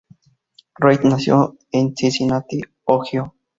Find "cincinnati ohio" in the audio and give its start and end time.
1.95-3.35